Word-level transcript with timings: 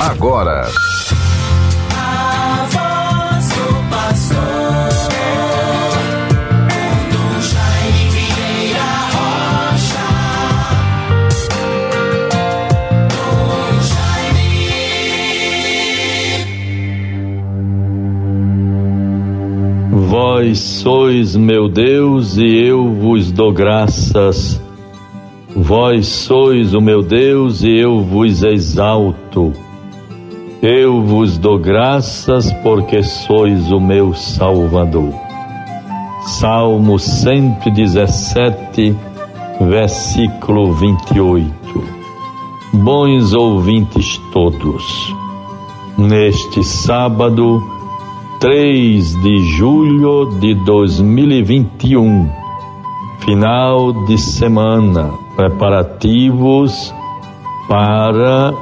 agora. 0.00 0.66
Vós 19.92 20.58
sois 20.58 21.36
meu 21.36 21.68
Deus 21.68 22.38
e 22.38 22.64
eu 22.64 22.92
vos 22.94 23.30
dou 23.30 23.52
graças. 23.52 24.60
Vós 25.54 26.06
sois 26.06 26.72
o 26.74 26.80
meu 26.80 27.02
Deus 27.02 27.62
e 27.62 27.70
eu 27.70 28.00
vos 28.00 28.42
exalto. 28.42 29.52
Eu 30.62 31.00
vos 31.00 31.38
dou 31.38 31.58
graças 31.58 32.52
porque 32.62 33.02
sois 33.02 33.72
o 33.72 33.80
meu 33.80 34.12
Salvador. 34.12 35.14
Salmo 36.38 36.98
117, 36.98 38.94
versículo 39.58 40.74
28. 40.74 41.50
Bons 42.74 43.32
ouvintes 43.32 44.20
todos, 44.34 45.16
neste 45.96 46.62
sábado, 46.62 47.62
3 48.38 49.14
de 49.22 49.38
julho 49.56 50.26
de 50.40 50.54
2021, 50.66 52.30
final 53.20 54.04
de 54.04 54.18
semana, 54.18 55.10
preparativos 55.34 56.94
para 57.66 58.52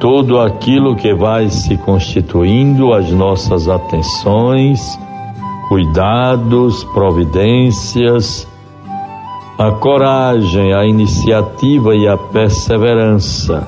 tudo 0.00 0.40
aquilo 0.40 0.96
que 0.96 1.14
vai 1.14 1.48
se 1.48 1.76
constituindo 1.78 2.92
as 2.92 3.10
nossas 3.10 3.68
atenções, 3.68 4.98
cuidados, 5.68 6.84
providências, 6.84 8.46
a 9.58 9.70
coragem, 9.70 10.74
a 10.74 10.84
iniciativa 10.84 11.94
e 11.94 12.08
a 12.08 12.16
perseverança 12.16 13.66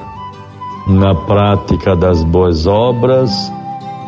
na 0.86 1.14
prática 1.14 1.96
das 1.96 2.22
boas 2.22 2.66
obras, 2.66 3.52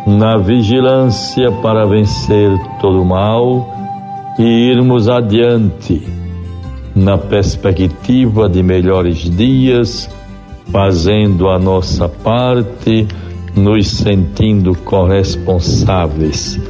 na 0.07 0.37
vigilância 0.39 1.51
para 1.63 1.87
vencer 1.87 2.51
todo 2.81 3.03
o 3.03 3.05
mal 3.05 3.67
e 4.39 4.43
irmos 4.43 5.09
adiante 5.09 6.03
na 6.95 7.17
perspectiva 7.17 8.49
de 8.49 8.63
melhores 8.63 9.19
dias 9.19 10.09
fazendo 10.71 11.49
a 11.49 11.59
nossa 11.59 12.09
parte, 12.09 13.07
nos 13.55 13.89
sentindo 13.89 14.75
corresponsáveis 14.85 16.61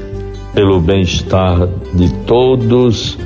pelo 0.54 0.80
bem-estar 0.80 1.68
de 1.94 2.12
todos, 2.24 3.18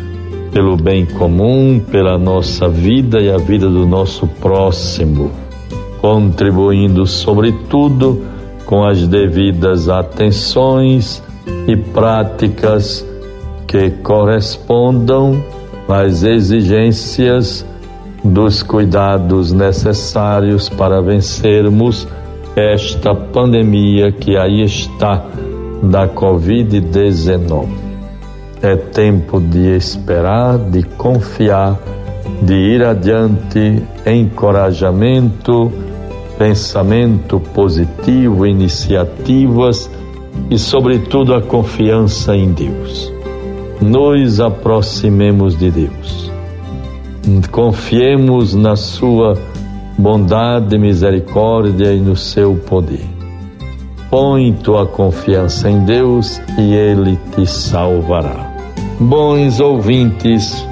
pelo 0.52 0.76
bem 0.76 1.06
comum, 1.06 1.80
pela 1.90 2.18
nossa 2.18 2.68
vida 2.68 3.20
e 3.20 3.30
a 3.30 3.38
vida 3.38 3.68
do 3.68 3.86
nosso 3.86 4.26
próximo, 4.26 5.30
contribuindo, 6.00 7.06
sobretudo, 7.06 8.22
com 8.66 8.84
as 8.84 9.06
devidas 9.06 9.88
atenções 9.88 11.22
e 11.66 11.76
práticas 11.76 13.06
que 13.66 13.90
correspondam 14.02 15.42
às 15.88 16.22
exigências 16.22 17.66
dos 18.24 18.62
cuidados 18.62 19.52
necessários 19.52 20.68
para 20.68 21.00
vencermos 21.00 22.06
esta 22.54 23.14
pandemia 23.14 24.12
que 24.12 24.36
aí 24.36 24.62
está 24.62 25.24
da 25.82 26.08
Covid-19. 26.08 27.66
É 28.62 28.76
tempo 28.76 29.40
de 29.40 29.76
esperar, 29.76 30.56
de 30.56 30.84
confiar, 30.84 31.80
de 32.42 32.54
ir 32.54 32.84
adiante, 32.84 33.82
encorajamento, 34.06 35.72
pensamento 36.38 37.40
positivo, 37.40 38.46
iniciativas 38.46 39.90
e, 40.48 40.56
sobretudo, 40.58 41.34
a 41.34 41.42
confiança 41.42 42.36
em 42.36 42.52
Deus. 42.52 43.12
Nos 43.80 44.38
aproximemos 44.38 45.58
de 45.58 45.70
Deus 45.72 46.31
Confiemos 47.50 48.54
na 48.54 48.74
Sua 48.74 49.38
bondade, 49.96 50.76
misericórdia 50.76 51.92
e 51.92 52.00
no 52.00 52.16
seu 52.16 52.56
poder. 52.56 53.06
Põe 54.10 54.52
tua 54.52 54.86
confiança 54.86 55.70
em 55.70 55.84
Deus 55.84 56.40
e 56.58 56.74
Ele 56.74 57.18
te 57.34 57.46
salvará. 57.46 58.52
Bons 58.98 59.60
ouvintes, 59.60 60.66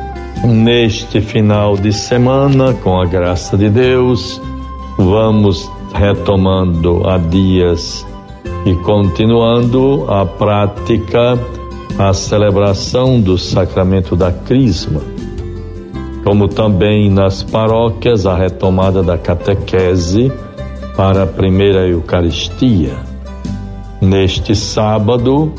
neste 0.44 1.20
final 1.20 1.76
de 1.76 1.92
semana, 1.92 2.74
com 2.74 3.00
a 3.00 3.06
graça 3.06 3.56
de 3.56 3.70
Deus, 3.70 4.40
vamos 4.98 5.70
retomando 5.94 7.08
a 7.08 7.16
dias 7.16 8.06
e 8.66 8.74
continuando 8.82 10.04
a 10.08 10.26
prática, 10.26 11.38
a 11.98 12.12
celebração 12.12 13.20
do 13.20 13.38
sacramento 13.38 14.16
da 14.16 14.32
Crisma 14.32 15.19
como 16.24 16.48
também 16.48 17.10
nas 17.10 17.42
paróquias 17.42 18.26
a 18.26 18.34
retomada 18.34 19.02
da 19.02 19.16
catequese 19.16 20.30
para 20.96 21.22
a 21.22 21.26
primeira 21.26 21.86
Eucaristia. 21.86 22.94
Neste 24.00 24.54
sábado, 24.54 25.52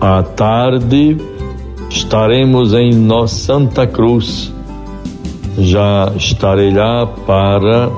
à 0.00 0.22
tarde, 0.22 1.16
estaremos 1.88 2.72
em 2.72 2.92
Nossa 2.94 3.34
Santa 3.34 3.86
Cruz. 3.86 4.52
Já 5.58 6.12
estarei 6.16 6.72
lá 6.72 7.06
para 7.06 7.90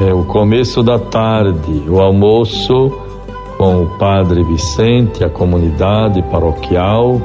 é, 0.00 0.12
o 0.12 0.24
começo 0.24 0.82
da 0.82 0.98
tarde, 0.98 1.84
o 1.88 2.00
almoço 2.00 2.90
com 3.58 3.82
o 3.82 3.98
Padre 3.98 4.42
Vicente, 4.42 5.22
a 5.22 5.28
comunidade 5.28 6.22
paroquial, 6.30 7.20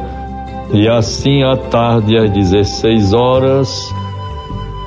e 0.74 0.88
assim 0.88 1.44
à 1.44 1.56
tarde, 1.56 2.18
às 2.18 2.30
16 2.30 3.14
horas, 3.14 3.96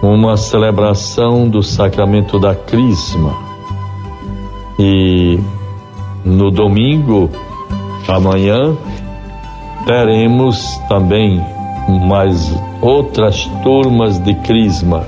uma 0.02 0.36
celebração 0.36 1.48
do 1.48 1.62
sacramento 1.62 2.38
da 2.38 2.54
Crisma. 2.54 3.36
E 4.78 5.38
no 6.24 6.50
domingo, 6.50 7.28
amanhã, 8.06 8.76
teremos 9.84 10.78
também 10.88 11.40
mais 12.06 12.54
outras 12.80 13.44
turmas 13.62 14.18
de 14.18 14.34
Crisma. 14.34 15.04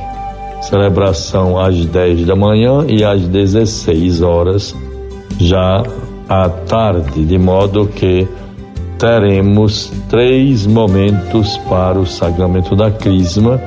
Celebração 0.63 1.59
às 1.59 1.87
10 1.87 2.27
da 2.27 2.35
manhã 2.35 2.85
e 2.89 3.05
às 3.05 3.27
16 3.27 4.23
horas, 4.23 4.75
já 5.39 5.83
à 6.29 6.49
tarde, 6.49 7.25
de 7.25 7.39
modo 7.39 7.87
que 7.87 8.29
teremos 8.99 9.91
três 10.09 10.67
momentos 10.67 11.57
para 11.69 11.99
o 11.99 12.07
sacramento 12.07 12.77
da 12.77 12.91
Crisma 12.91 13.61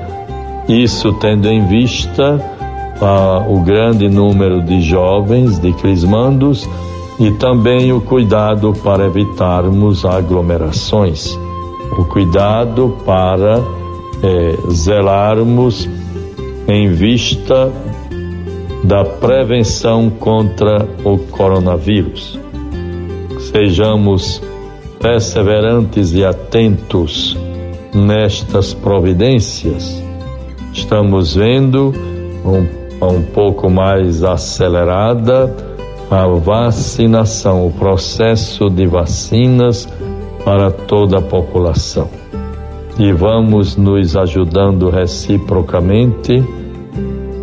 isso 0.68 1.14
tendo 1.14 1.48
em 1.48 1.66
vista 1.68 2.40
ah, 3.02 3.46
o 3.48 3.60
grande 3.62 4.08
número 4.08 4.62
de 4.62 4.82
jovens, 4.82 5.60
de 5.60 5.74
crismandos, 5.74 6.68
e 7.20 7.32
também 7.32 7.94
o 7.94 8.02
cuidado 8.02 8.74
para 8.84 9.06
evitarmos 9.06 10.04
aglomerações, 10.04 11.38
o 11.98 12.06
cuidado 12.06 12.98
para 13.06 13.62
eh, 14.24 14.58
zelarmos 14.72 15.88
em 16.68 16.90
vista 16.90 17.72
da 18.84 19.06
prevenção 19.06 20.10
contra 20.10 20.88
o 21.04 21.18
coronavírus. 21.20 22.40
Sejamos 23.52 24.42
perseverantes 25.00 26.14
e 26.14 26.26
atentos 26.26 27.38
nestas 27.94 28.74
providências 28.74 30.02
estamos 30.74 31.36
vendo 31.36 31.94
um, 32.44 33.06
um 33.06 33.22
pouco 33.22 33.70
mais 33.70 34.24
acelerada 34.24 35.56
a 36.10 36.28
vacinação, 36.28 37.66
o 37.66 37.72
processo 37.72 38.70
de 38.70 38.86
vacinas 38.86 39.88
para 40.44 40.70
toda 40.70 41.20
a 41.20 41.22
população. 41.22 42.10
E 43.00 43.12
vamos 43.12 43.76
nos 43.76 44.16
ajudando 44.16 44.90
reciprocamente. 44.90 46.44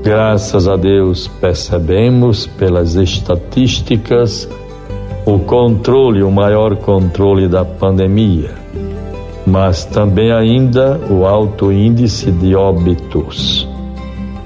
Graças 0.03 0.69
a 0.69 0.77
Deus 0.77 1.27
percebemos 1.27 2.47
pelas 2.47 2.94
estatísticas 2.94 4.49
o 5.27 5.38
controle, 5.41 6.23
o 6.23 6.31
maior 6.31 6.77
controle 6.77 7.49
da 7.49 7.65
pandemia 7.65 8.61
mas 9.50 9.85
também 9.85 10.32
ainda 10.32 11.00
o 11.11 11.26
alto 11.26 11.73
índice 11.73 12.31
de 12.31 12.55
óbitos. 12.55 13.69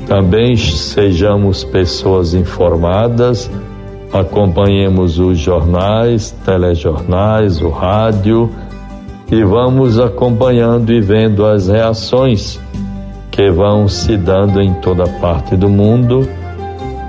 Também 0.07 0.57
sejamos 0.57 1.65
pessoas 1.65 2.35
informadas 2.35 3.51
acompanhemos 4.15 5.19
os 5.19 5.39
jornais, 5.39 6.31
telejornais, 6.45 7.61
o 7.61 7.69
rádio 7.69 8.49
e 9.31 9.43
vamos 9.43 9.99
acompanhando 9.99 10.93
e 10.93 11.01
vendo 11.01 11.45
as 11.45 11.67
reações 11.67 12.61
que 13.33 13.51
vão 13.51 13.89
se 13.89 14.17
dando 14.17 14.63
em 14.63 14.73
toda 14.75 15.05
parte 15.21 15.57
do 15.57 15.69
mundo 15.69 16.29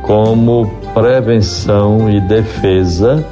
como 0.02 0.68
prevenção 0.96 2.10
e 2.10 2.20
defesa 2.22 3.24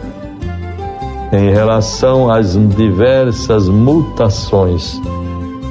em 1.33 1.51
relação 1.51 2.31
às 2.31 2.53
diversas 2.75 3.67
mutações 3.67 5.01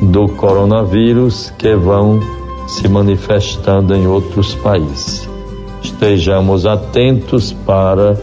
do 0.02 0.26
coronavírus 0.26 1.54
que 1.56 1.76
vão 1.76 2.20
se 2.66 2.88
manifestando 2.88 3.94
em 3.94 4.04
outros 4.06 4.56
países. 4.56 5.28
Estejamos 5.80 6.66
atentos 6.66 7.52
para 7.52 8.20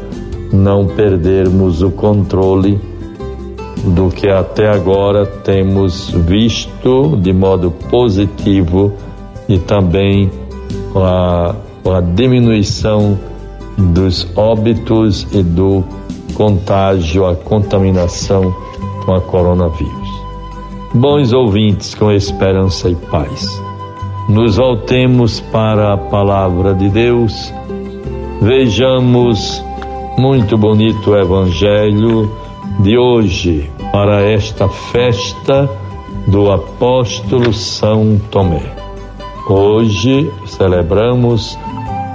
não 0.51 0.85
perdermos 0.85 1.81
o 1.81 1.89
controle 1.89 2.79
do 3.85 4.09
que 4.09 4.27
até 4.27 4.69
agora 4.69 5.25
temos 5.25 6.09
visto 6.09 7.15
de 7.21 7.31
modo 7.31 7.71
positivo 7.89 8.91
e 9.47 9.57
também 9.57 10.29
a, 10.93 11.55
a 11.85 12.01
diminuição 12.01 13.17
dos 13.77 14.27
óbitos 14.35 15.25
e 15.31 15.41
do 15.41 15.85
contágio, 16.39 17.25
a 17.25 17.35
contaminação 17.35 18.55
com 19.03 19.13
a 19.13 19.19
coronavírus. 19.19 20.09
Bons 20.93 21.33
ouvintes 21.33 21.93
com 21.93 22.09
esperança 22.09 22.89
e 22.89 22.95
paz. 22.95 23.61
Nos 24.29 24.55
voltemos 24.55 25.41
para 25.41 25.93
a 25.95 25.97
palavra 25.97 26.73
de 26.73 26.87
Deus. 26.87 27.53
Vejamos 28.41 29.61
muito 30.17 30.57
bonito 30.57 31.11
o 31.11 31.17
evangelho 31.17 32.31
de 32.79 32.97
hoje 32.97 33.69
para 33.91 34.21
esta 34.21 34.69
festa 34.69 35.69
do 36.25 36.49
apóstolo 36.53 37.51
São 37.51 38.17
Tomé. 38.31 38.63
Hoje 39.49 40.31
celebramos 40.45 41.59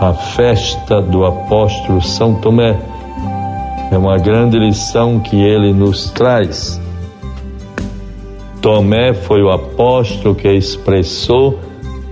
a 0.01 0.15
festa 0.15 1.03
do 1.03 1.27
apóstolo 1.27 2.01
São 2.01 2.37
Tomé. 2.37 2.94
É 3.95 3.97
uma 3.97 4.19
grande 4.19 4.59
lição 4.59 5.21
que 5.21 5.41
ele 5.41 5.73
nos 5.73 6.11
traz. 6.11 6.81
Tomé 8.61 9.15
foi 9.15 9.41
o 9.41 9.53
apóstolo 9.53 10.35
que 10.35 10.49
expressou 10.49 11.61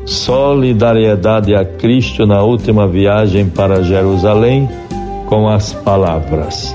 solidariedade 0.06 1.56
a 1.56 1.64
Cristo 1.64 2.24
na 2.24 2.40
última 2.40 2.86
viagem 2.86 3.48
para 3.48 3.82
Jerusalém 3.82 4.68
com 5.26 5.48
as 5.48 5.72
palavras: 5.72 6.72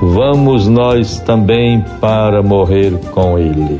Vamos 0.00 0.68
nós 0.68 1.18
também 1.18 1.84
para 2.00 2.40
morrer 2.40 2.92
com 3.10 3.36
ele. 3.40 3.76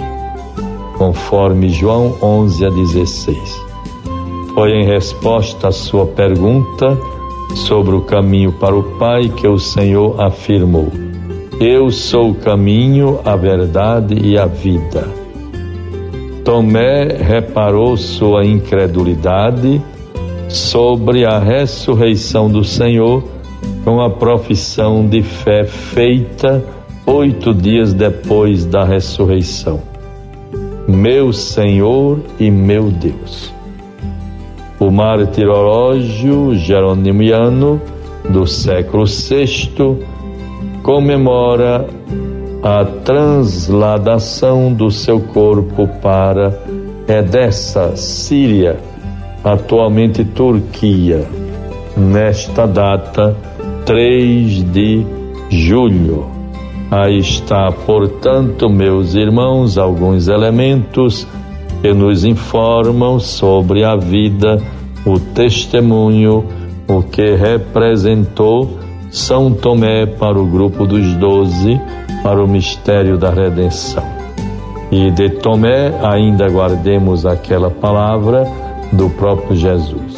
Conforme 0.96 1.68
João 1.68 2.16
11 2.20 2.66
a 2.66 2.70
16 2.70 3.68
foi 4.54 4.72
em 4.72 4.84
resposta 4.84 5.68
à 5.68 5.72
sua 5.72 6.04
pergunta 6.04 6.98
sobre 7.54 7.94
o 7.94 8.02
caminho 8.02 8.52
para 8.52 8.76
o 8.76 8.98
Pai 8.98 9.28
que 9.28 9.46
o 9.46 9.58
Senhor 9.58 10.20
afirmou: 10.20 10.90
Eu 11.60 11.90
sou 11.90 12.30
o 12.30 12.34
caminho, 12.34 13.20
a 13.24 13.36
verdade 13.36 14.14
e 14.14 14.38
a 14.38 14.46
vida. 14.46 15.08
Tomé 16.44 17.04
reparou 17.18 17.96
sua 17.96 18.44
incredulidade 18.44 19.82
sobre 20.48 21.26
a 21.26 21.38
ressurreição 21.38 22.48
do 22.48 22.64
Senhor 22.64 23.22
com 23.84 24.00
a 24.00 24.08
profissão 24.08 25.06
de 25.06 25.22
fé 25.22 25.64
feita 25.64 26.64
oito 27.06 27.52
dias 27.52 27.92
depois 27.92 28.64
da 28.64 28.84
ressurreição. 28.84 29.82
Meu 30.86 31.32
Senhor 31.32 32.20
e 32.38 32.50
meu 32.50 32.84
Deus 32.84 33.57
o 34.88 34.90
martirológio 34.90 36.54
jeronimiano 36.54 37.78
do 38.30 38.46
século 38.46 39.04
VI 39.04 39.98
comemora 40.82 41.86
a 42.62 42.86
transladação 43.04 44.72
do 44.72 44.90
seu 44.90 45.20
corpo 45.20 45.86
para 46.00 46.58
Edessa, 47.06 47.94
Síria, 47.96 48.78
atualmente 49.44 50.24
Turquia, 50.24 51.26
nesta 51.94 52.66
data 52.66 53.36
3 53.84 54.72
de 54.72 55.04
julho. 55.50 56.26
Aí 56.90 57.18
está, 57.18 57.70
portanto, 57.70 58.70
meus 58.70 59.14
irmãos, 59.14 59.76
alguns 59.76 60.28
elementos 60.28 61.26
que 61.80 61.92
nos 61.92 62.24
informam 62.24 63.18
sobre 63.20 63.84
a 63.84 63.96
vida, 63.96 64.60
o 65.06 65.18
testemunho, 65.18 66.44
o 66.88 67.02
que 67.02 67.34
representou 67.34 68.78
São 69.10 69.52
Tomé 69.52 70.06
para 70.06 70.38
o 70.38 70.46
grupo 70.46 70.86
dos 70.86 71.14
doze, 71.14 71.80
para 72.22 72.42
o 72.42 72.48
mistério 72.48 73.16
da 73.16 73.30
redenção. 73.30 74.04
E 74.90 75.10
de 75.10 75.30
Tomé 75.30 75.92
ainda 76.02 76.48
guardemos 76.48 77.24
aquela 77.24 77.70
palavra 77.70 78.44
do 78.92 79.08
próprio 79.10 79.56
Jesus. 79.56 80.16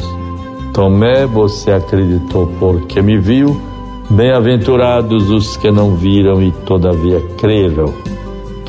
Tomé, 0.73 1.25
você 1.25 1.71
acreditou 1.71 2.47
porque 2.59 3.01
me 3.01 3.17
viu, 3.17 3.59
bem-aventurados 4.09 5.29
os 5.29 5.57
que 5.57 5.69
não 5.69 5.95
viram 5.95 6.41
e 6.41 6.51
todavia 6.65 7.21
creram 7.37 8.10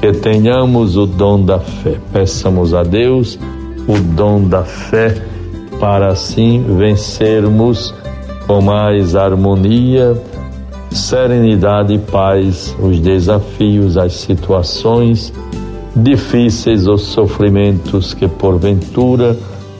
que 0.02 0.12
tenhamos 0.12 0.96
o 0.96 1.06
dom 1.06 1.44
da 1.44 1.60
fé. 1.60 1.96
Peçamos 2.12 2.75
a 2.75 2.82
Deus 2.82 3.38
o 3.87 3.96
dom 4.16 4.49
da 4.49 4.64
fé 4.64 5.22
para 5.78 6.08
assim 6.08 6.60
vencermos 6.76 7.94
com 8.49 8.60
mais 8.60 9.14
harmonia, 9.14 10.20
serenidade 10.90 11.94
e 11.94 11.99
paz 11.99 12.76
os 12.82 12.99
desafios, 12.99 13.96
as 13.96 14.14
situações 14.14 15.32
difíceis, 15.94 16.88
os 16.88 17.02
sofrimentos 17.02 18.12
que 18.12 18.26
porventura 18.26 19.38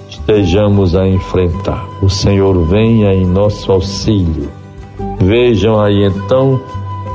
estejamos 0.09 0.95
a 0.95 1.05
enfrentar. 1.05 1.85
O 2.01 2.09
Senhor 2.09 2.65
venha 2.69 3.13
em 3.13 3.27
nosso 3.27 3.73
auxílio. 3.73 4.49
Vejam 5.19 5.81
aí 5.81 6.05
então 6.05 6.61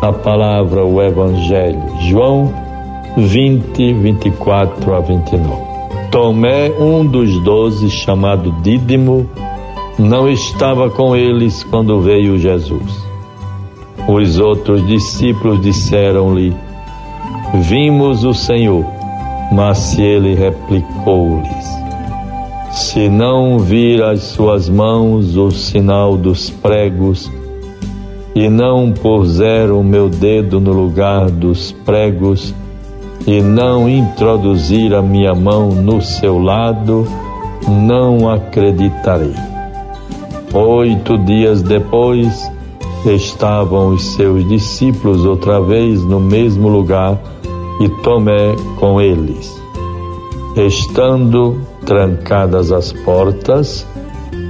a 0.02 0.12
palavra, 0.12 0.84
o 0.84 1.02
Evangelho. 1.02 1.82
João 2.02 2.67
20, 3.18 3.94
24 3.94 4.94
a 4.94 5.00
29. 5.00 5.68
Tomé, 6.12 6.70
um 6.80 7.04
dos 7.04 7.40
doze, 7.40 7.90
chamado 7.90 8.52
Dídimo, 8.62 9.28
não 9.98 10.30
estava 10.30 10.88
com 10.88 11.16
eles 11.16 11.64
quando 11.64 12.00
veio 12.00 12.38
Jesus. 12.38 13.08
Os 14.08 14.38
outros 14.38 14.86
discípulos 14.86 15.60
disseram-lhe: 15.62 16.56
Vimos 17.56 18.24
o 18.24 18.36
Senhor. 18.36 18.86
Mas 19.52 19.98
ele 19.98 20.36
replicou-lhes: 20.36 21.68
Se 22.72 23.10
não 23.10 23.58
vir 23.58 24.04
as 24.04 24.22
suas 24.22 24.70
mãos 24.70 25.36
o 25.36 25.50
sinal 25.50 26.16
dos 26.16 26.52
pregos, 26.52 27.32
e 28.36 28.48
não 28.48 28.92
puser 28.92 29.72
o 29.72 29.84
meu 29.84 30.08
dedo 30.08 30.60
no 30.60 30.72
lugar 30.72 31.32
dos 31.32 31.72
pregos, 31.72 32.54
e 33.26 33.42
não 33.42 33.90
introduzir 33.90 34.94
a 34.94 35.02
minha 35.02 35.34
mão 35.34 35.70
no 35.70 36.02
seu 36.02 36.38
lado, 36.38 37.08
não 37.68 38.30
acreditarei. 38.30 39.34
Oito 40.54 41.18
dias 41.18 41.62
depois, 41.62 42.50
estavam 43.06 43.90
os 43.90 44.16
seus 44.16 44.48
discípulos 44.48 45.26
outra 45.26 45.62
vez 45.62 46.04
no 46.04 46.20
mesmo 46.20 46.68
lugar 46.68 47.20
e 47.80 47.90
Tomé 48.02 48.56
com 48.80 49.00
eles. 49.00 49.62
Estando 50.56 51.62
trancadas 51.86 52.72
as 52.72 52.92
portas, 52.92 53.86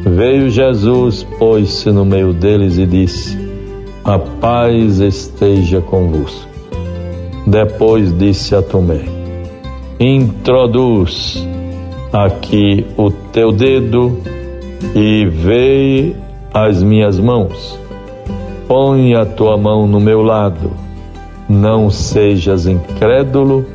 veio 0.06 0.50
Jesus, 0.50 1.24
pôs-se 1.38 1.92
no 1.92 2.06
meio 2.06 2.34
deles 2.34 2.78
e 2.78 2.86
disse: 2.86 3.38
A 4.04 4.18
paz 4.18 5.00
esteja 5.00 5.82
convosco. 5.82 6.57
Depois 7.48 8.12
disse 8.18 8.54
a 8.54 8.62
Tomé: 8.62 9.06
Introduz 9.98 11.48
aqui 12.12 12.86
o 12.98 13.10
teu 13.10 13.54
dedo 13.54 14.20
e 14.94 15.26
vê 15.26 16.14
as 16.54 16.84
minhas 16.84 17.18
mãos. 17.18 17.80
Põe 18.68 19.16
a 19.16 19.26
tua 19.26 19.58
mão 19.58 19.88
no 19.88 19.98
meu 19.98 20.22
lado. 20.22 20.72
Não 21.48 21.90
sejas 21.90 22.68
incrédulo, 22.68 23.66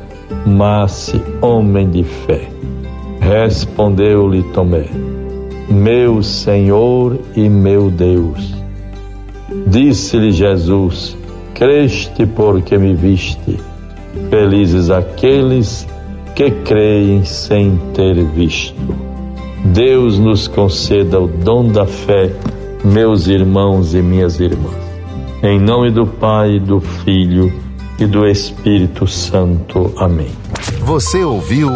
mas 0.45 1.11
homem 1.41 1.89
de 1.89 2.03
fé. 2.03 2.47
Respondeu-lhe 3.19 4.43
Tomé: 4.53 4.85
Meu 5.67 6.21
Senhor 6.21 7.17
e 7.35 7.49
meu 7.49 7.89
Deus. 7.89 8.53
Disse-lhe 9.65 10.31
Jesus: 10.31 11.17
Creste 11.63 12.25
porque 12.25 12.77
me 12.77 12.93
viste. 12.93 13.57
Felizes 14.29 14.89
aqueles 14.89 15.87
que 16.35 16.51
creem 16.51 17.23
sem 17.23 17.79
ter 17.93 18.21
visto. 18.21 18.75
Deus 19.63 20.19
nos 20.19 20.45
conceda 20.45 21.21
o 21.21 21.27
dom 21.27 21.69
da 21.69 21.85
fé, 21.85 22.33
meus 22.83 23.27
irmãos 23.27 23.93
e 23.93 24.01
minhas 24.01 24.41
irmãs. 24.41 24.75
Em 25.41 25.57
nome 25.57 25.89
do 25.89 26.05
Pai, 26.05 26.59
do 26.59 26.81
Filho 26.81 27.49
e 27.97 28.05
do 28.05 28.27
Espírito 28.27 29.07
Santo. 29.07 29.93
Amém. 29.95 30.31
Você 30.81 31.23
ouviu 31.23 31.69